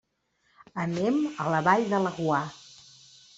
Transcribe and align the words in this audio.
Anem 0.83 1.19
a 1.43 1.45
la 1.57 1.61
Vall 1.67 1.85
de 1.93 2.01
Laguar. 2.07 2.41